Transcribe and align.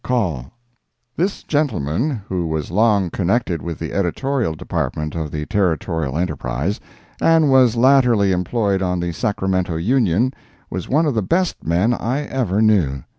—Call. 0.03 0.45
This 1.15 1.43
gentleman, 1.43 2.23
who 2.27 2.47
was 2.47 2.71
long 2.71 3.11
connected 3.11 3.61
with 3.61 3.77
the 3.77 3.93
editorial 3.93 4.55
department 4.55 5.13
of 5.13 5.29
the 5.29 5.45
Territorial 5.45 6.17
Enterprise, 6.17 6.79
and 7.21 7.51
was 7.51 7.75
latterly 7.75 8.31
employed 8.31 8.81
on 8.81 8.99
the 8.99 9.11
Sacramento 9.11 9.75
Union, 9.75 10.33
was 10.71 10.89
one 10.89 11.05
of 11.05 11.13
the 11.13 11.21
best 11.21 11.63
men 11.63 11.93
I 11.93 12.21
ever 12.23 12.63
knew. 12.63 13.03